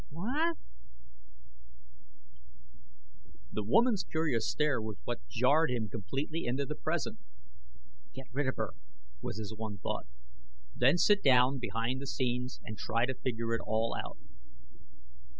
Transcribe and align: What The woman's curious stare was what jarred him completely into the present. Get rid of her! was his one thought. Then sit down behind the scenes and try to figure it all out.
What 0.09 0.57
The 3.51 3.63
woman's 3.63 4.03
curious 4.03 4.49
stare 4.49 4.81
was 4.81 4.97
what 5.03 5.19
jarred 5.29 5.69
him 5.69 5.89
completely 5.89 6.45
into 6.45 6.65
the 6.65 6.73
present. 6.73 7.19
Get 8.11 8.25
rid 8.31 8.47
of 8.47 8.55
her! 8.55 8.71
was 9.21 9.37
his 9.37 9.53
one 9.55 9.77
thought. 9.77 10.07
Then 10.75 10.97
sit 10.97 11.21
down 11.21 11.59
behind 11.59 12.01
the 12.01 12.07
scenes 12.07 12.59
and 12.63 12.79
try 12.79 13.05
to 13.05 13.13
figure 13.13 13.53
it 13.53 13.61
all 13.63 13.93
out. 13.95 14.17